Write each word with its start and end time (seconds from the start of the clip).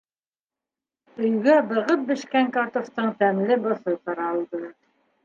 Өйгә 1.25 1.57
бығып 1.73 2.07
бешкән 2.07 2.49
картуфтың 2.55 3.13
тәмле 3.21 3.59
боҫо 3.67 3.95
таралды. 4.09 4.65